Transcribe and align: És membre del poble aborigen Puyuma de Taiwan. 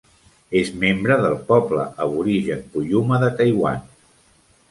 És 0.59 0.69
membre 0.83 1.17
del 1.25 1.35
poble 1.51 1.85
aborigen 2.07 2.65
Puyuma 2.77 3.19
de 3.25 3.31
Taiwan. 3.43 3.87